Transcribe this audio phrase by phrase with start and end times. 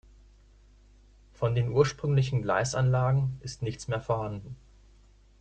[1.31, 4.55] Von den ursprünglichen Gleisanlagen ist nichts mehr vorhanden.